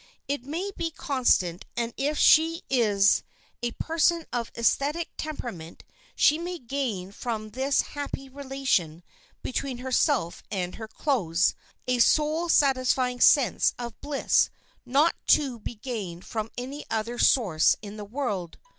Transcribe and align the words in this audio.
It 0.27 0.45
may 0.45 0.71
be 0.75 0.89
constant 0.89 1.63
and 1.77 1.93
if 1.95 2.17
she 2.17 2.63
is 2.71 3.21
a 3.61 3.73
person 3.73 4.25
of 4.33 4.51
esthetic 4.55 5.11
temperament 5.15 5.83
she 6.15 6.39
may 6.39 6.57
gain 6.57 7.11
from 7.11 7.51
this 7.51 7.81
happy 7.81 8.27
relation 8.27 9.03
between 9.43 9.77
herself 9.77 10.41
and 10.49 10.73
her 10.73 10.87
clothes 10.87 11.53
a 11.87 11.99
soul 11.99 12.49
satisfying 12.49 13.19
sense 13.21 13.75
of 13.77 14.01
bliss 14.01 14.49
not 14.87 15.13
to 15.27 15.59
be 15.59 15.75
gained 15.75 16.25
from 16.25 16.49
any 16.57 16.83
other 16.89 17.19
source 17.19 17.75
in 17.83 17.97
the 17.97 18.03
world. 18.03 18.57